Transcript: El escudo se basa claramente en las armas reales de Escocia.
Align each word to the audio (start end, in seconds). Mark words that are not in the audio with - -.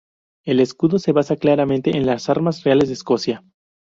El 0.45 0.59
escudo 0.61 0.97
se 0.97 1.11
basa 1.11 1.35
claramente 1.35 1.95
en 1.95 2.07
las 2.07 2.27
armas 2.27 2.63
reales 2.63 2.87
de 2.87 2.95
Escocia. 2.95 3.43